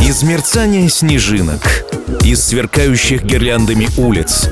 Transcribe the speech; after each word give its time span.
Из 0.00 0.22
мерцания 0.22 0.88
снежинок, 0.88 1.84
из 2.24 2.44
сверкающих 2.44 3.22
гирляндами 3.24 3.88
улиц, 3.96 4.48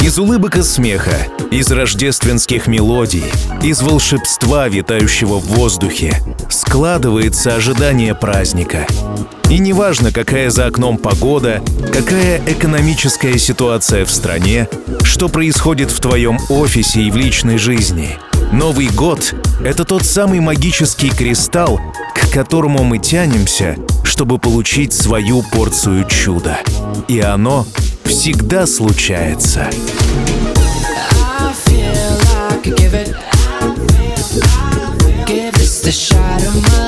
из 0.00 0.18
улыбок 0.18 0.56
и 0.56 0.62
смеха, 0.62 1.16
из 1.50 1.70
рождественских 1.70 2.66
мелодий, 2.66 3.24
из 3.62 3.82
волшебства, 3.82 4.68
витающего 4.68 5.38
в 5.38 5.46
воздухе, 5.46 6.22
складывается 6.50 7.54
ожидание 7.54 8.14
праздника. 8.14 8.86
И 9.50 9.58
неважно, 9.58 10.12
какая 10.12 10.50
за 10.50 10.66
окном 10.66 10.98
погода, 10.98 11.62
какая 11.92 12.40
экономическая 12.46 13.38
ситуация 13.38 14.04
в 14.04 14.10
стране, 14.10 14.68
что 15.02 15.28
происходит 15.28 15.90
в 15.90 16.00
твоем 16.00 16.38
офисе 16.48 17.02
и 17.02 17.10
в 17.10 17.16
личной 17.16 17.58
жизни. 17.58 18.18
Новый 18.52 18.88
год— 18.88 19.34
это 19.64 19.84
тот 19.84 20.04
самый 20.04 20.40
магический 20.40 21.10
кристалл, 21.10 21.80
к 22.14 22.32
которому 22.32 22.84
мы 22.84 22.98
тянемся, 22.98 23.76
чтобы 24.04 24.38
получить 24.38 24.92
свою 24.92 25.42
порцию 25.42 26.06
чуда. 26.08 26.60
И 27.08 27.20
оно 27.20 27.66
всегда 28.04 28.66
случается. 28.66 29.70
the 35.84 35.92
shot 35.92 36.42
of 36.46 36.62
my 36.62 36.83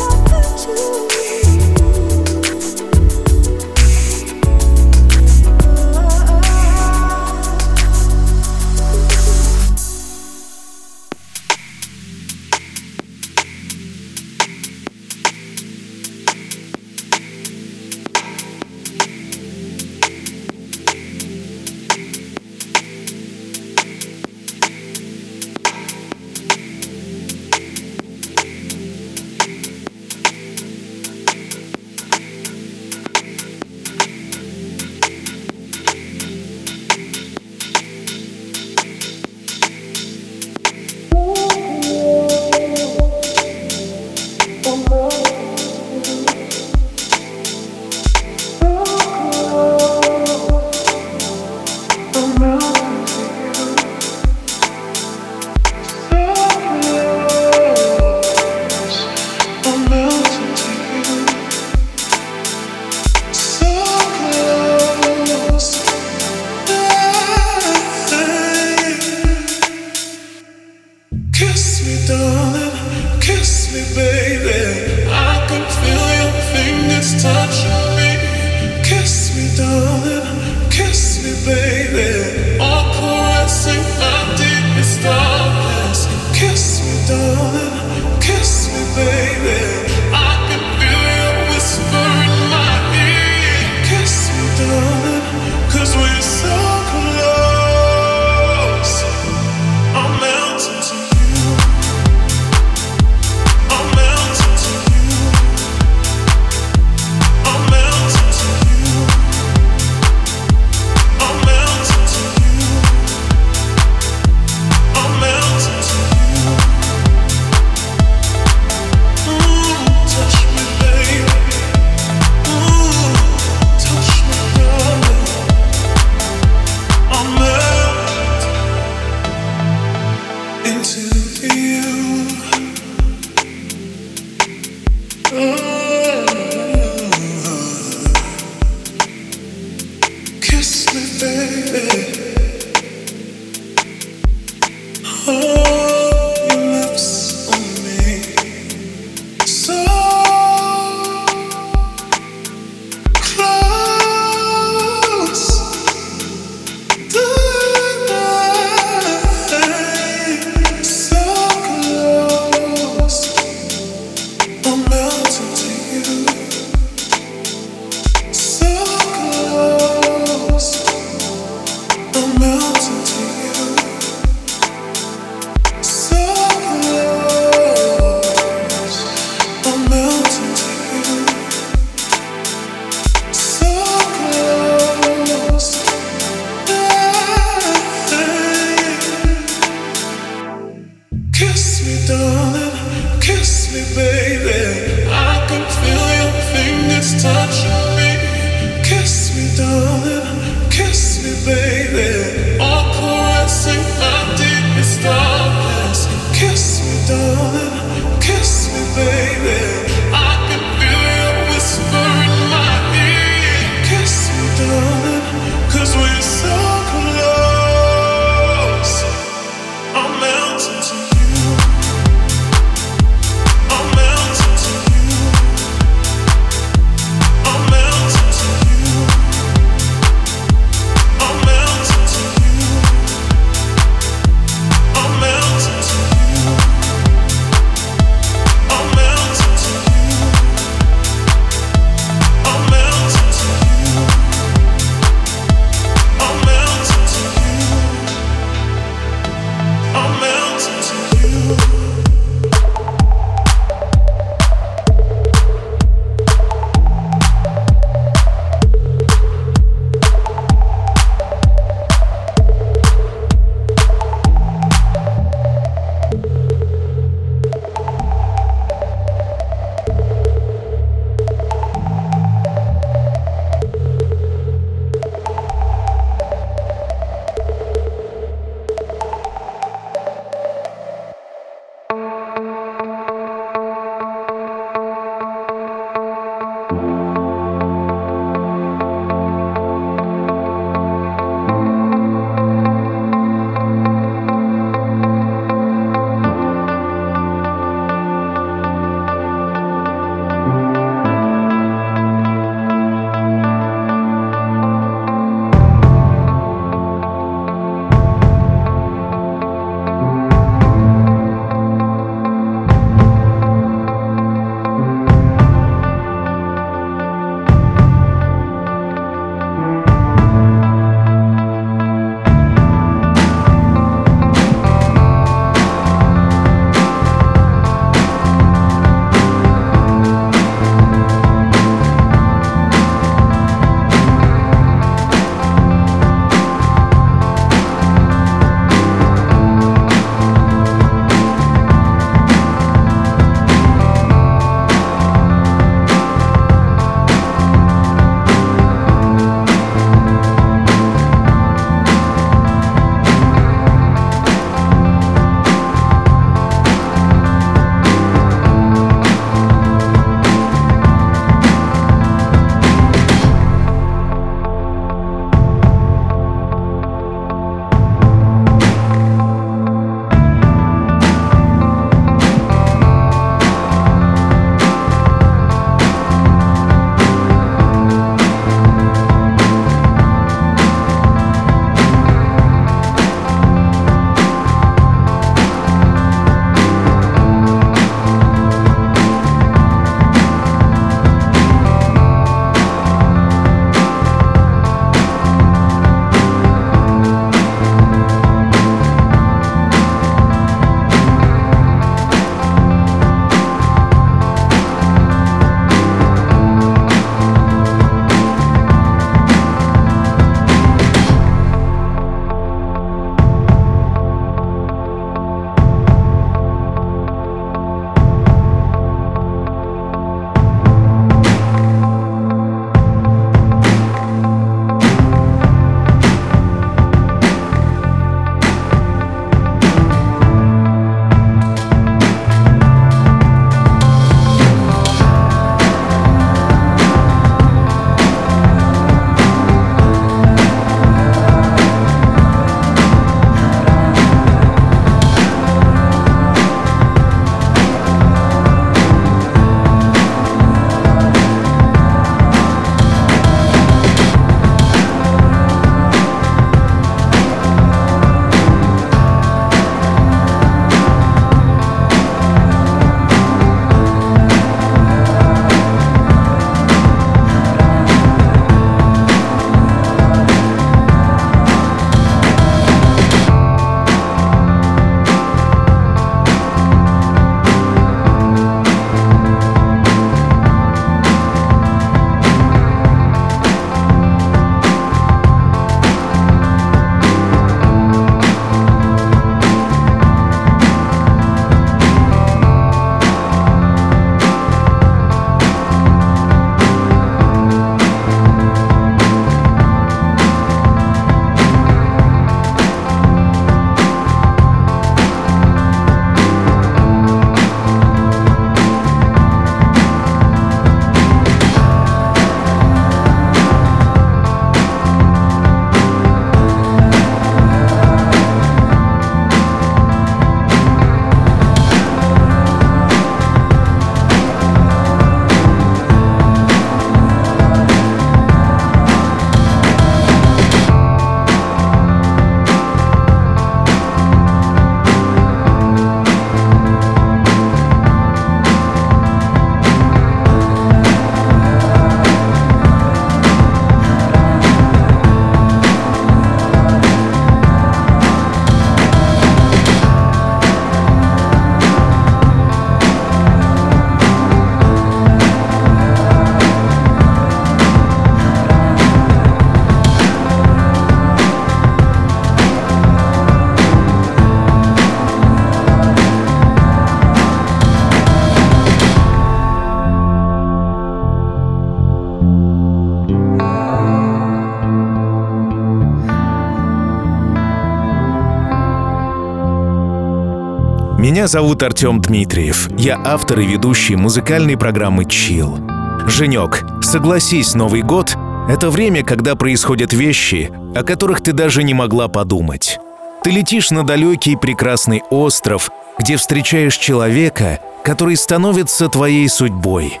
Меня 581.14 581.28
зовут 581.28 581.62
Артем 581.62 582.00
Дмитриев. 582.00 582.68
Я 582.76 583.00
автор 583.04 583.38
и 583.38 583.46
ведущий 583.46 583.94
музыкальной 583.94 584.58
программы 584.58 585.04
«Чил». 585.04 585.60
Женек, 586.08 586.64
согласись, 586.82 587.54
Новый 587.54 587.82
год— 587.82 588.16
это 588.48 588.68
время, 588.68 589.04
когда 589.04 589.36
происходят 589.36 589.92
вещи, 589.92 590.50
о 590.74 590.82
которых 590.82 591.20
ты 591.20 591.30
даже 591.30 591.62
не 591.62 591.72
могла 591.72 592.08
подумать. 592.08 592.80
Ты 593.22 593.30
летишь 593.30 593.70
на 593.70 593.84
далекий 593.84 594.34
прекрасный 594.34 595.04
остров, 595.08 595.70
где 596.00 596.16
встречаешь 596.16 596.76
человека, 596.76 597.60
который 597.84 598.16
становится 598.16 598.88
твоей 598.88 599.28
судьбой. 599.28 600.00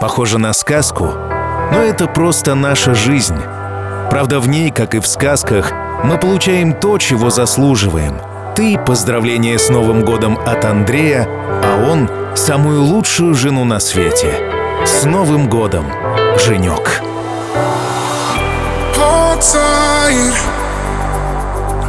Похоже 0.00 0.38
на 0.38 0.52
сказку, 0.54 1.04
но 1.70 1.78
это 1.78 2.08
просто 2.08 2.56
наша 2.56 2.96
жизнь. 2.96 3.38
Правда, 4.10 4.40
в 4.40 4.48
ней, 4.48 4.72
как 4.72 4.96
и 4.96 4.98
в 4.98 5.06
сказках, 5.06 5.72
мы 6.02 6.18
получаем 6.18 6.72
то, 6.72 6.98
чего 6.98 7.30
заслуживаем. 7.30 8.31
Ты— 8.54 8.78
поздравление 8.86 9.58
с 9.58 9.70
Новым 9.70 10.04
годом 10.04 10.38
от 10.38 10.64
Андрея, 10.64 11.26
а 11.26 11.88
он— 11.90 12.10
самую 12.36 12.82
лучшую 12.82 13.34
жену 13.34 13.64
на 13.64 13.80
свете. 13.80 14.34
С 14.84 15.04
Новым 15.04 15.48
годом, 15.48 15.86
Женек! 16.38 17.02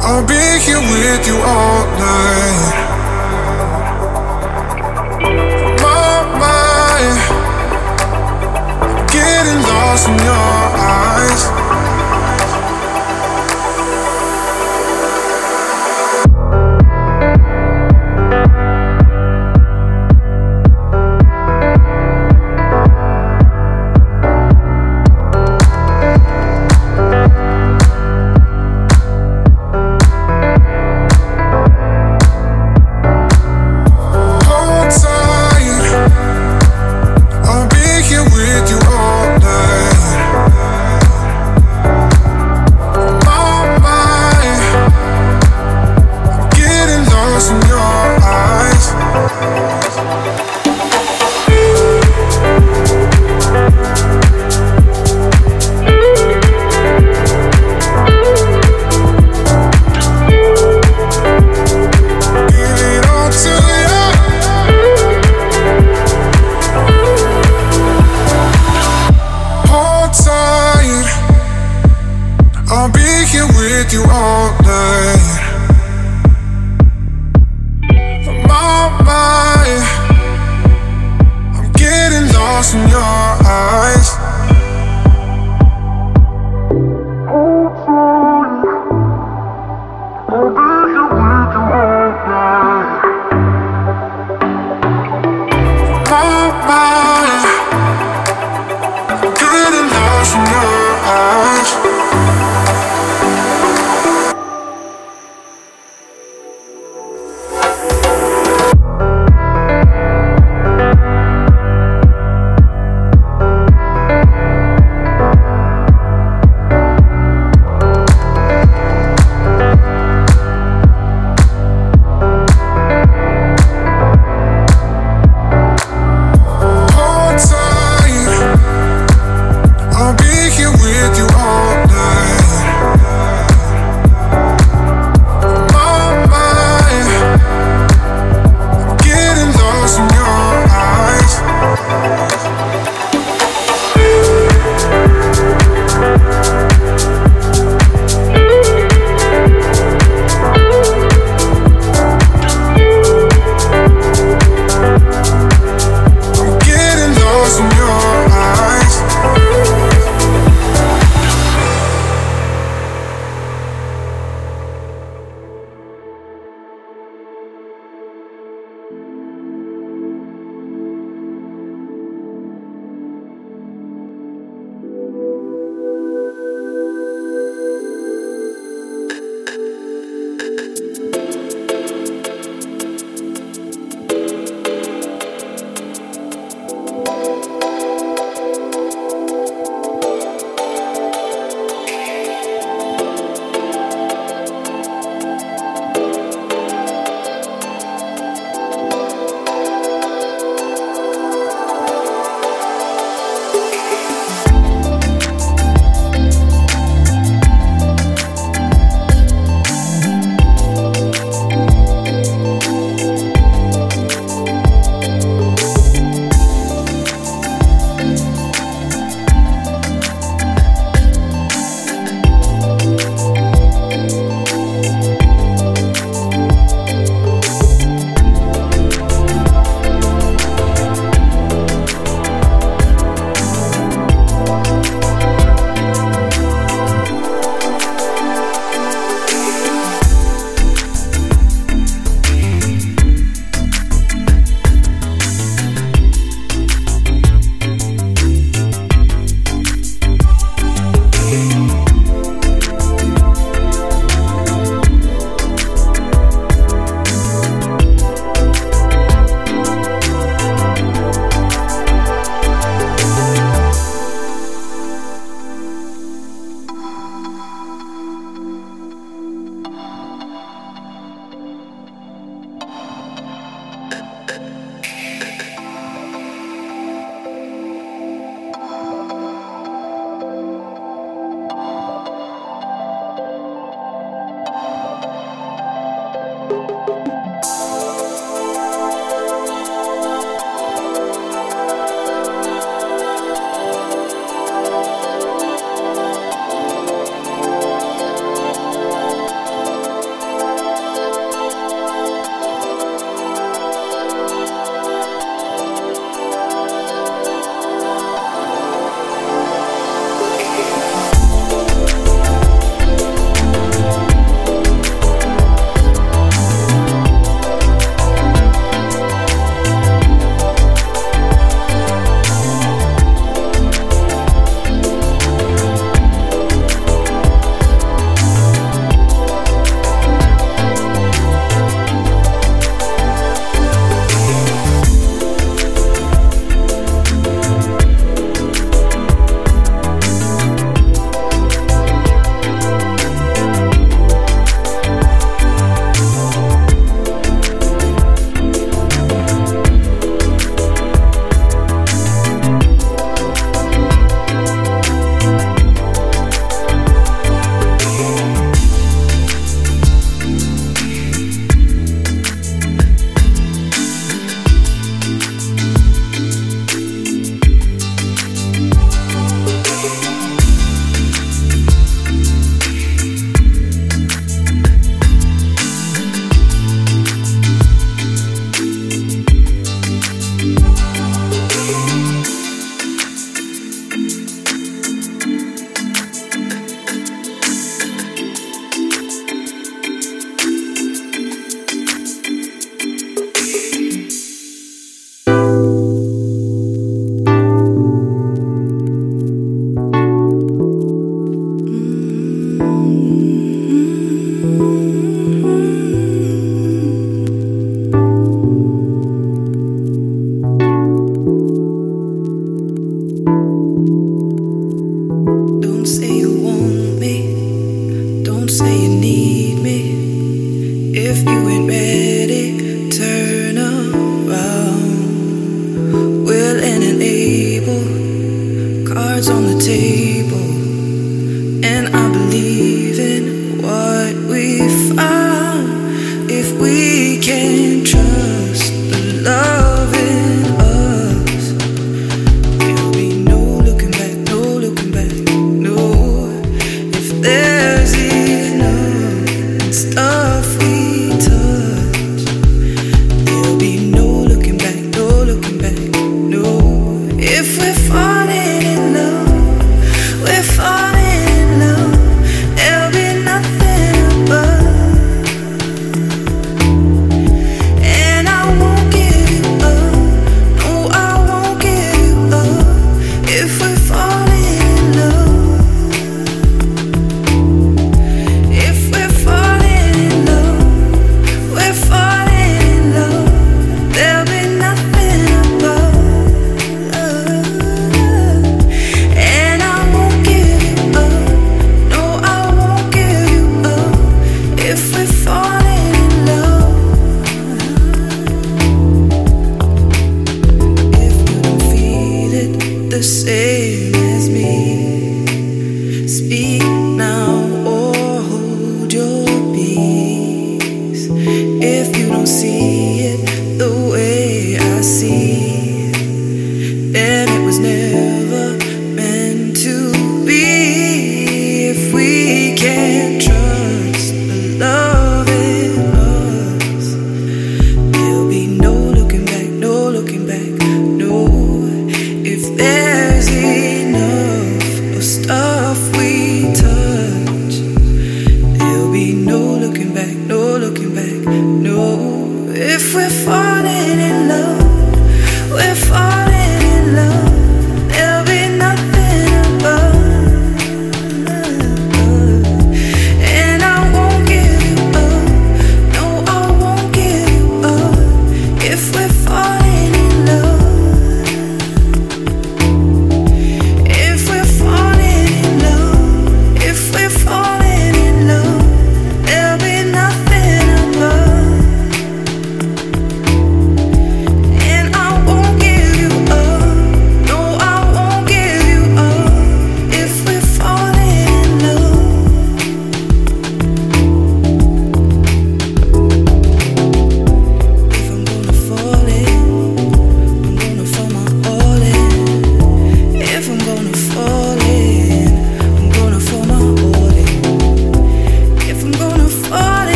I'll 0.00 0.24
be 0.26 0.58
here 0.64 0.80
with 0.80 1.26
you 1.28 1.36
all 1.36 1.84
night. 1.98 2.88
Getting 9.12 9.62
lost 9.62 10.08
in 10.08 10.16
your 10.24 10.57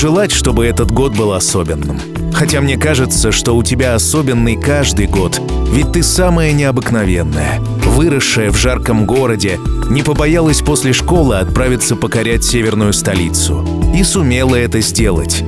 Пожелать, 0.00 0.32
чтобы 0.32 0.64
этот 0.64 0.90
год 0.90 1.14
был 1.14 1.34
особенным. 1.34 2.00
Хотя 2.32 2.62
мне 2.62 2.78
кажется, 2.78 3.30
что 3.32 3.54
у 3.54 3.62
тебя 3.62 3.94
особенный 3.94 4.56
каждый 4.56 5.06
год, 5.06 5.38
ведь 5.70 5.92
ты 5.92 6.02
самая 6.02 6.52
необыкновенная, 6.52 7.60
выросшая 7.84 8.50
в 8.50 8.56
жарком 8.56 9.04
городе, 9.04 9.60
не 9.90 10.02
побоялась 10.02 10.62
после 10.62 10.94
школы 10.94 11.36
отправиться 11.36 11.96
покорять 11.96 12.44
северную 12.44 12.94
столицу. 12.94 13.62
И 13.94 14.02
сумела 14.02 14.54
это 14.54 14.80
сделать. 14.80 15.44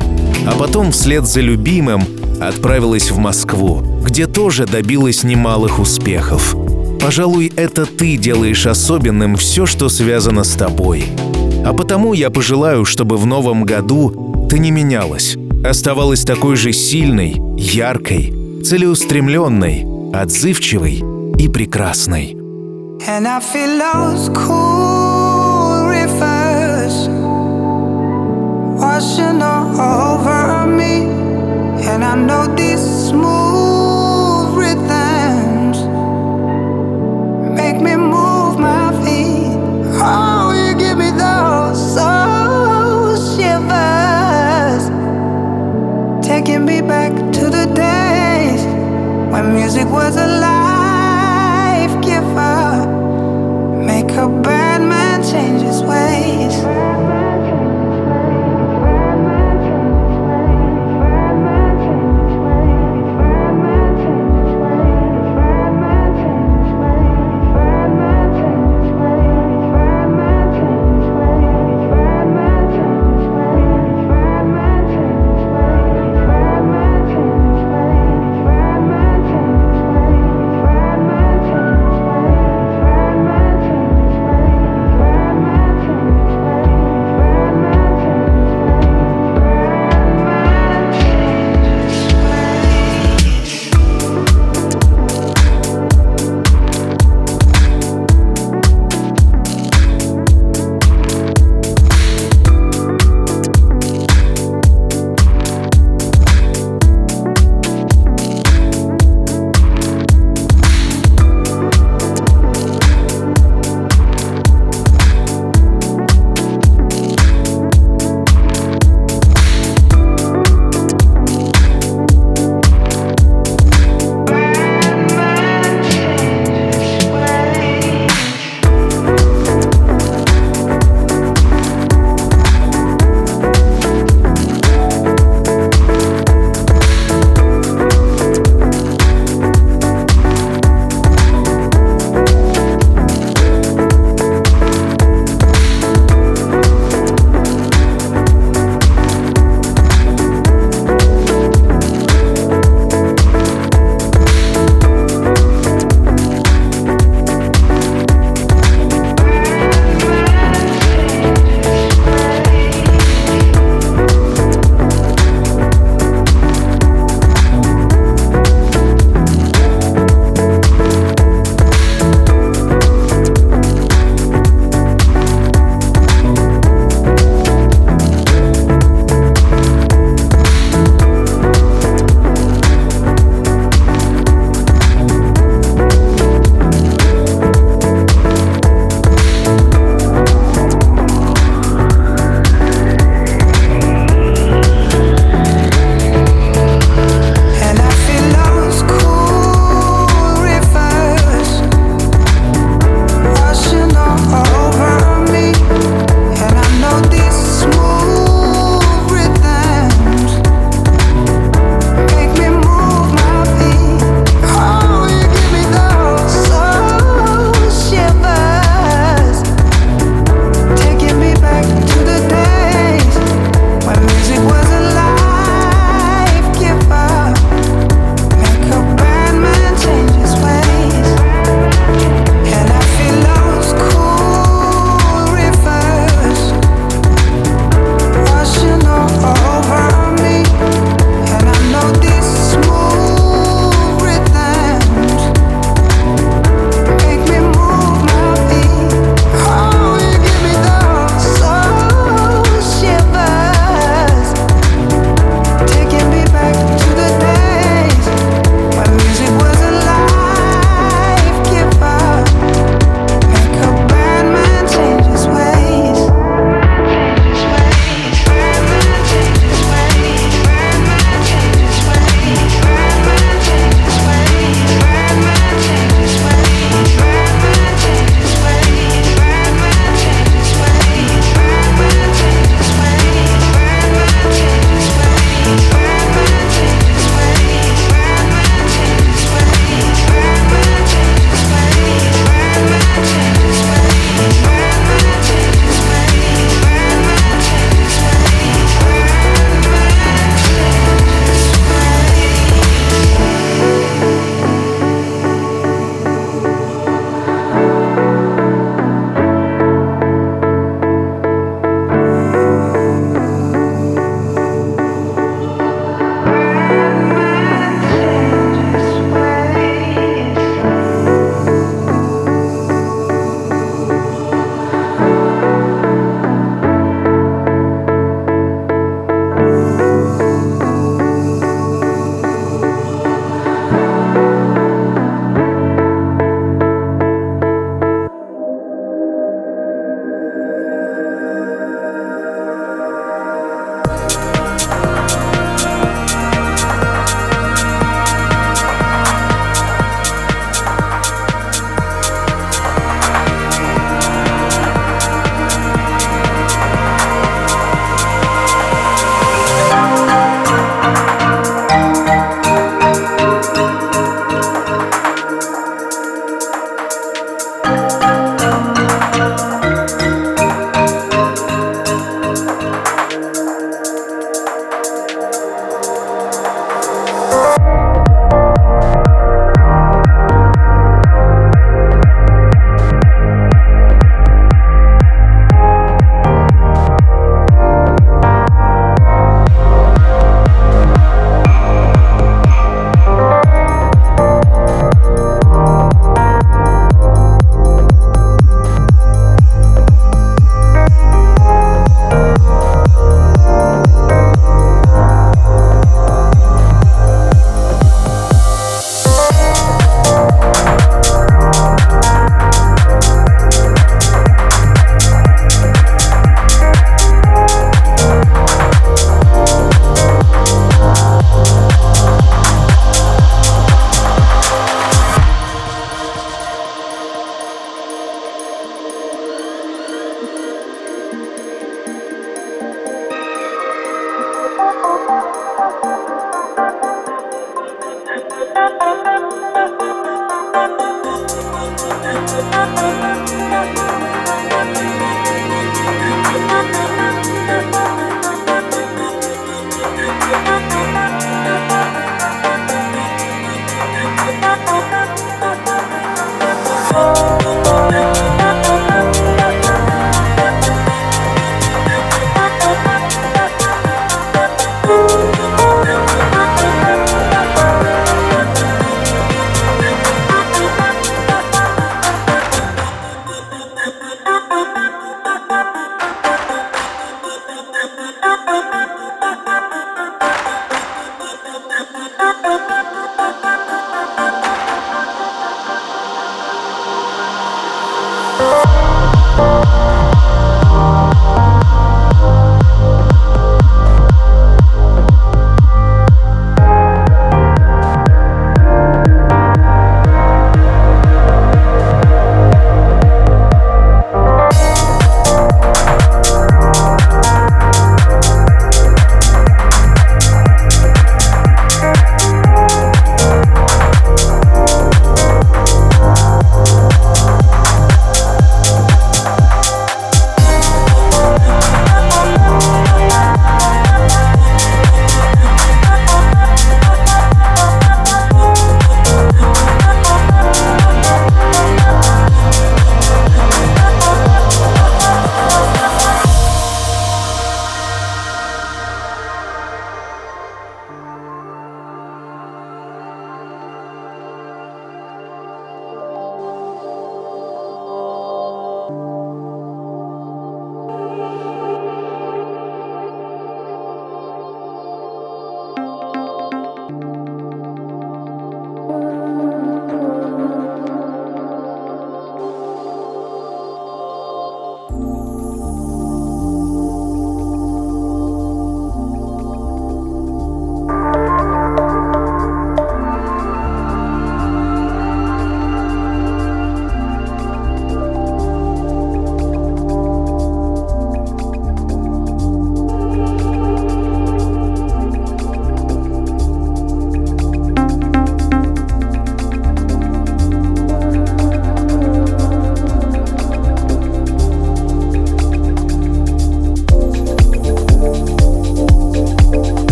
А 0.47 0.53
потом 0.53 0.93
вслед 0.93 1.27
за 1.27 1.41
любимым 1.41 2.05
отправилась 2.39 3.11
в 3.11 3.17
Москву, 3.17 3.81
где 4.05 4.27
тоже 4.27 4.67
добилась 4.67 5.25
немалых 5.25 5.79
успехов. 5.79 6.55
Пожалуй, 7.01 7.51
это 7.57 7.87
ты 7.87 8.19
делаешь 8.19 8.67
особенным 8.67 9.37
все, 9.37 9.65
что 9.65 9.89
связано 9.89 10.45
с 10.45 10.53
тобой. 10.53 11.07
А 11.65 11.73
потому 11.73 12.13
я 12.13 12.29
пожелаю, 12.29 12.85
чтобы 12.85 13.17
в 13.17 13.25
новом 13.25 13.65
году 13.65 14.22
ты 14.53 14.59
не 14.59 14.71
менялась, 14.71 15.39
оставалась 15.65 16.25
такой 16.25 16.57
же 16.57 16.75
сильной, 16.75 17.41
яркой, 17.57 18.35
целеустремленной, 18.63 19.87
отзывчивой 20.13 21.03
и 21.39 21.49
прекрасной. 21.49 22.37
And 23.09 23.27
I 23.27 23.41
feel 23.41 23.79
those 23.79 24.29
cool 24.29 25.89
rivers 25.89 27.09
washing 28.79 29.41
over 29.41 30.67
me. 30.67 31.09
And 31.89 32.05
I 32.05 32.15
know 32.15 32.55
these 32.55 33.09
smooth 33.09 34.55
rhythms 34.55 35.02
music 49.75 49.91
was 49.91 50.17
a 50.17 50.42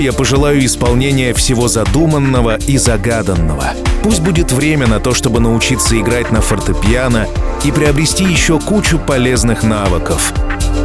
я 0.00 0.12
пожелаю 0.12 0.64
исполнения 0.64 1.34
всего 1.34 1.68
задуманного 1.68 2.56
и 2.56 2.78
загаданного. 2.78 3.74
Пусть 4.02 4.20
будет 4.22 4.50
время 4.52 4.86
на 4.86 5.00
то, 5.00 5.14
чтобы 5.14 5.40
научиться 5.40 5.98
играть 5.98 6.32
на 6.32 6.40
фортепиано 6.40 7.26
и 7.64 7.70
приобрести 7.70 8.24
еще 8.24 8.58
кучу 8.58 8.98
полезных 8.98 9.62
навыков. 9.62 10.32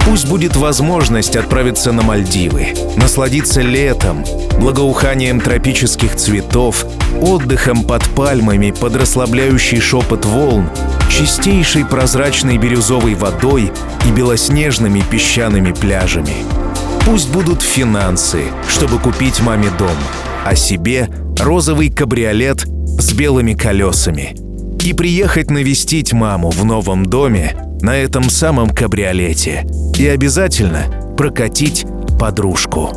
Пусть 0.06 0.28
будет 0.28 0.56
возможность 0.56 1.36
отправиться 1.36 1.92
на 1.92 2.04
Мальдивы, 2.04 2.74
насладиться 2.98 3.62
летом, 3.62 4.24
благоуханием 4.60 5.40
тропических 5.40 6.16
цветов, 6.16 6.86
отдыхом 7.20 7.84
под 7.84 8.04
пальмами 8.16 8.72
под 8.72 8.96
расслабляющий 8.96 9.80
шепот 9.80 10.26
волн, 10.26 10.70
чистейшей 11.10 11.86
прозрачной 11.86 12.58
бирюзовой 12.58 13.16
водой 13.16 13.72
и 14.06 14.12
белоснежными 14.12 15.02
песчаными 15.10 15.72
пляжами. 15.72 16.65
Пусть 17.06 17.32
будут 17.32 17.62
финансы, 17.62 18.46
чтобы 18.68 18.98
купить 18.98 19.40
маме 19.40 19.70
дом, 19.78 19.96
а 20.44 20.56
себе 20.56 21.08
розовый 21.40 21.92
кабриолет 21.92 22.66
с 22.66 23.14
белыми 23.14 23.54
колесами. 23.54 24.36
И 24.84 24.94
приехать 24.94 25.52
навестить 25.52 26.14
маму 26.14 26.50
в 26.50 26.66
новом 26.66 27.06
доме 27.06 27.56
на 27.82 27.96
этом 27.96 28.30
самом 28.32 28.72
кабриолете. 28.72 29.68
И 30.00 30.08
обязательно 30.08 30.86
прокатить 31.16 31.86
подружку. 32.20 32.90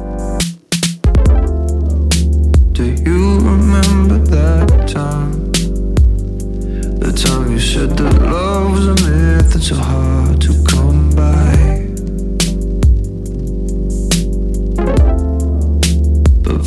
Do 2.73 2.85
you 2.85 3.41
remember 3.41 4.19
that 4.31 4.89
time? 4.89 5.53
The 6.99 7.13
time 7.13 7.53
you 7.53 7.59
said 7.59 7.97
that 7.99 8.23
love 8.23 8.71
was 8.73 8.87
a 8.87 8.95
myth 9.05 9.53
that's 9.53 9.69
so 9.69 9.75
hard 9.77 10.41
to 10.43 10.53
come 10.65 11.11
by. 11.15 11.58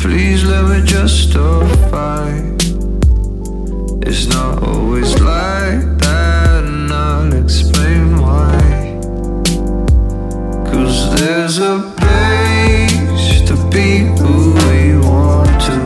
Please 0.02 0.44
let 0.44 0.64
me 0.64 0.84
justify. 0.84 2.28
It's 4.04 4.26
not 4.26 4.60
always 4.64 5.12
like 5.20 5.84
that, 6.02 6.64
and 6.64 6.92
I'll 6.92 7.32
explain 7.32 8.20
why. 8.20 8.58
Cause 10.68 11.14
there's 11.20 11.58
a 11.58 11.78
place 12.00 13.42
to 13.48 13.54
be 13.70 14.10
who 14.18 14.54
we 14.66 14.98
want 14.98 15.54
to, 15.68 15.76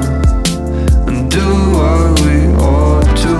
and 1.08 1.30
do 1.30 1.48
what 1.76 2.18
we 2.24 2.36
ought 2.72 3.10
to. 3.24 3.34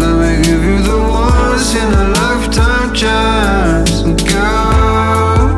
Let 0.00 0.14
me 0.22 0.32
give 0.44 0.62
you 0.62 0.78
the 0.90 1.00
once 1.08 1.74
in 1.74 1.88
a 2.02 2.06
lifetime 2.20 2.92
chance, 2.94 4.02
and 4.02 4.18
girl, 4.28 5.56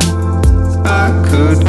I 0.85 1.11
could 1.27 1.61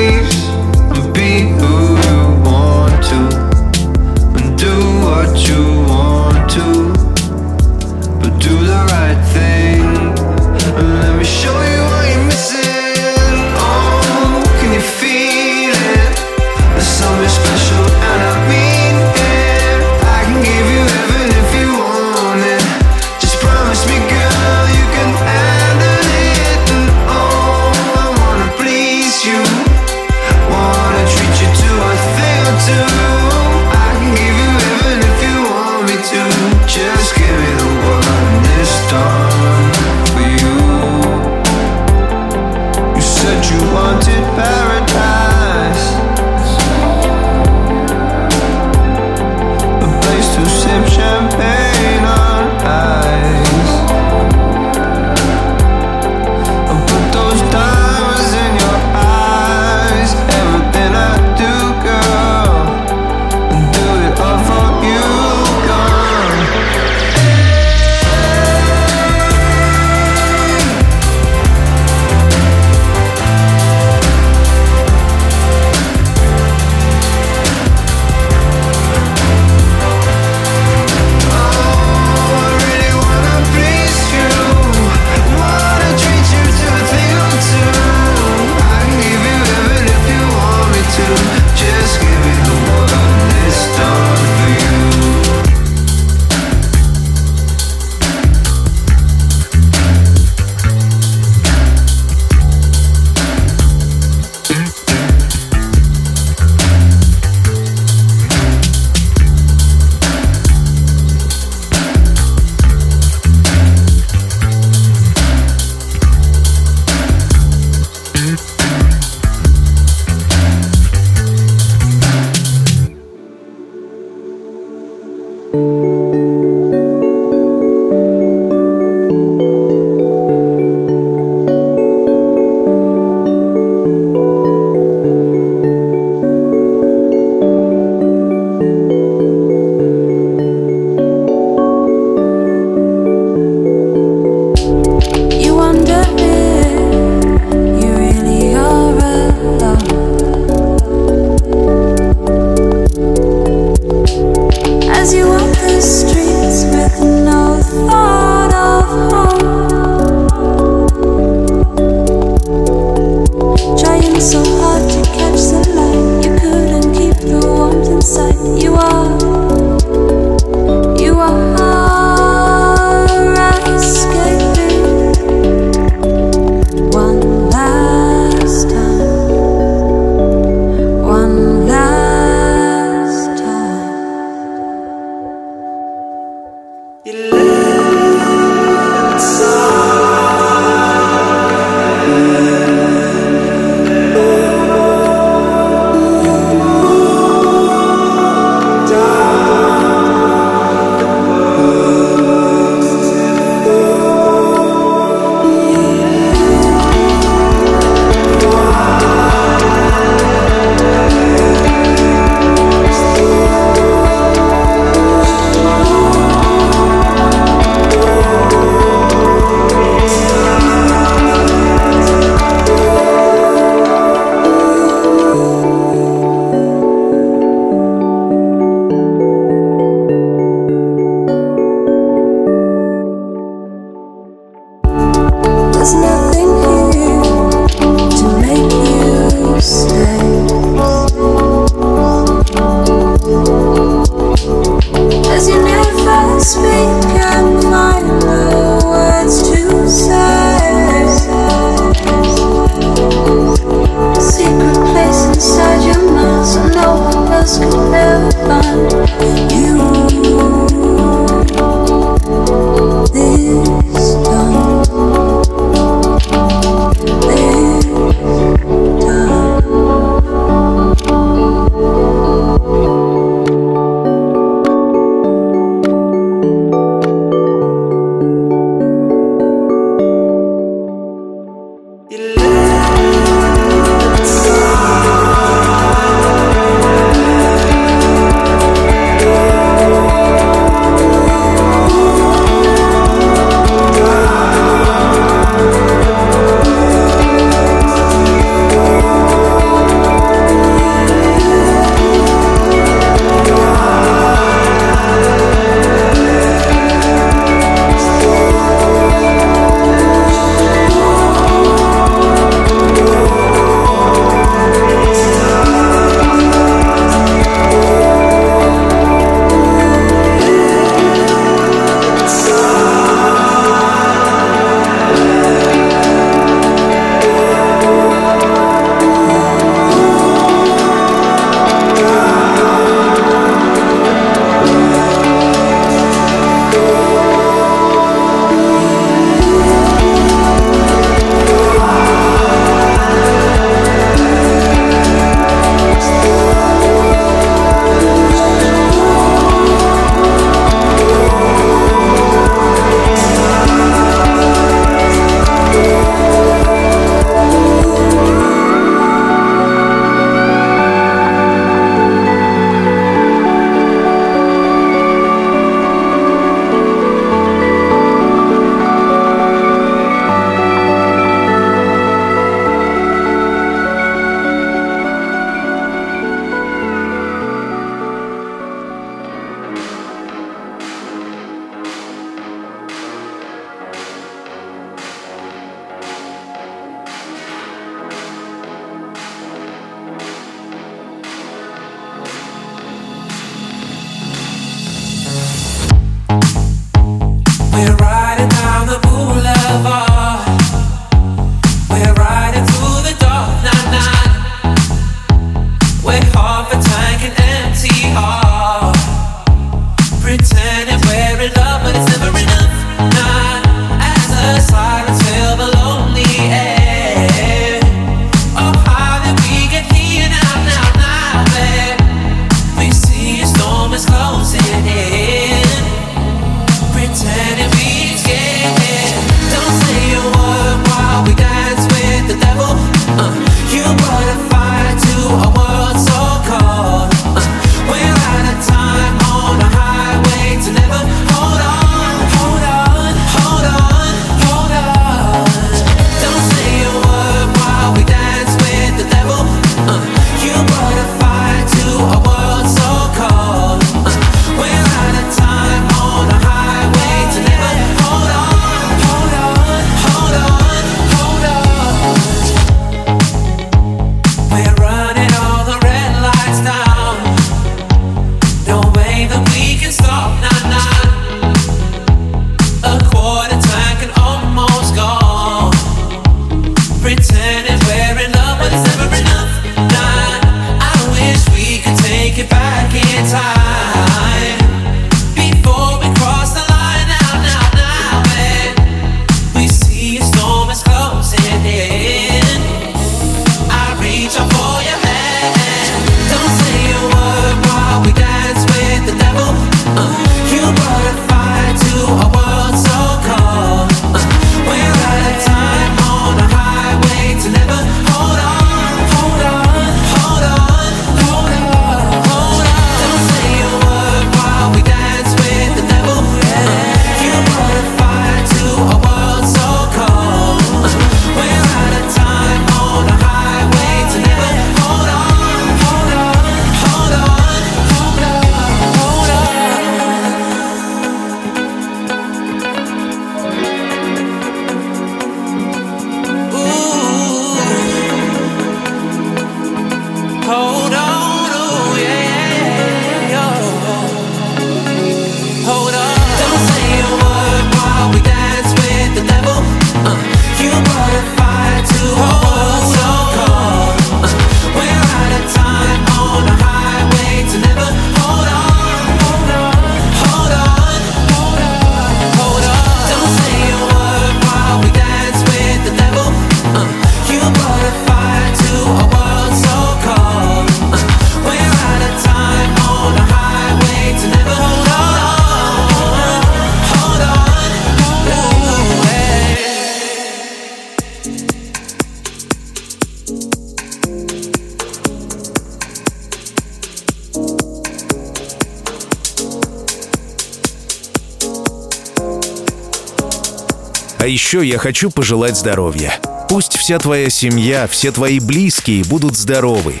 еще 594.46 594.64
я 594.64 594.78
хочу 594.78 595.10
пожелать 595.10 595.56
здоровья. 595.56 596.20
Пусть 596.48 596.78
вся 596.78 597.00
твоя 597.00 597.28
семья, 597.30 597.88
все 597.88 598.12
твои 598.12 598.38
близкие 598.38 599.02
будут 599.02 599.36
здоровы. 599.36 600.00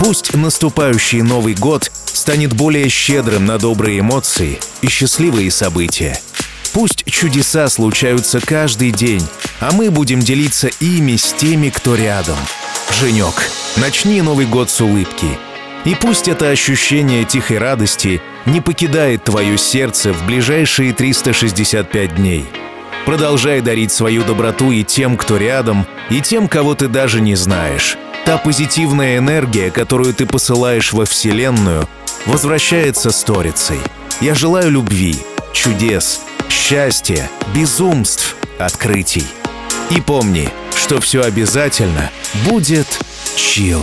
Пусть 0.00 0.34
наступающий 0.34 1.22
Новый 1.22 1.54
год 1.54 1.92
станет 2.06 2.54
более 2.54 2.88
щедрым 2.88 3.46
на 3.46 3.56
добрые 3.56 4.00
эмоции 4.00 4.58
и 4.82 4.88
счастливые 4.88 5.52
события. 5.52 6.18
Пусть 6.72 7.04
чудеса 7.08 7.68
случаются 7.68 8.40
каждый 8.40 8.90
день, 8.90 9.24
а 9.60 9.70
мы 9.70 9.92
будем 9.92 10.18
делиться 10.18 10.70
ими 10.80 11.14
с 11.14 11.32
теми, 11.32 11.68
кто 11.68 11.94
рядом. 11.94 12.38
Женек, 12.90 13.48
начни 13.76 14.20
Новый 14.22 14.46
год 14.46 14.70
с 14.70 14.80
улыбки. 14.80 15.38
И 15.84 15.94
пусть 15.94 16.26
это 16.26 16.48
ощущение 16.48 17.24
тихой 17.24 17.58
радости 17.58 18.20
не 18.44 18.60
покидает 18.60 19.22
твое 19.22 19.56
сердце 19.56 20.12
в 20.12 20.26
ближайшие 20.26 20.92
365 20.92 22.16
дней– 22.16 22.44
Продолжай 23.06 23.60
дарить 23.60 23.92
свою 23.92 24.24
доброту 24.24 24.70
и 24.70 24.82
тем, 24.82 25.16
кто 25.16 25.36
рядом, 25.36 25.86
и 26.10 26.20
тем, 26.20 26.48
кого 26.48 26.74
ты 26.74 26.88
даже 26.88 27.20
не 27.20 27.34
знаешь. 27.34 27.98
Та 28.24 28.38
позитивная 28.38 29.18
энергия, 29.18 29.70
которую 29.70 30.14
ты 30.14 30.24
посылаешь 30.24 30.92
во 30.92 31.04
Вселенную, 31.04 31.86
возвращается 32.24 33.10
сторицей. 33.10 33.78
Я 34.22 34.34
желаю 34.34 34.70
любви, 34.70 35.16
чудес, 35.52 36.22
счастья, 36.48 37.28
безумств, 37.54 38.36
открытий. 38.58 39.26
И 39.90 40.00
помни, 40.00 40.48
что 40.74 41.00
все 41.00 41.22
обязательно 41.22 42.10
будет 42.46 42.86
чил. 43.36 43.82